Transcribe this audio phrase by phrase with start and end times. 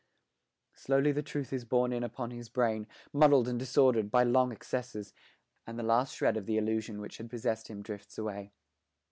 [0.73, 5.13] Slowly the truth is borne in upon his brain, muddled and disordered by long excess,
[5.67, 8.51] and the last shred of the illusion which had possessed him drifts away.